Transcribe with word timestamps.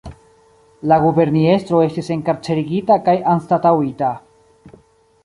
La 0.91 0.97
guberniestro 1.01 1.81
estis 1.87 2.09
enkarcerigita 2.15 2.97
kaj 3.09 3.15
anstataŭita. 3.35 4.11